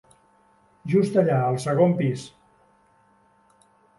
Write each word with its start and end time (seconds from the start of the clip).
Just 0.93 1.19
allà 1.23 1.35
al 1.49 1.59
segon 1.65 1.93
pis. 2.01 2.25